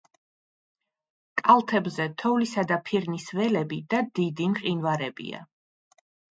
კალთებზე 1.41 2.07
თოვლისა 2.23 2.65
და 2.73 2.79
ფირნის 2.89 3.29
ველები 3.43 3.81
და 3.95 4.03
დიდი 4.21 4.51
მყინვარებია. 4.57 5.47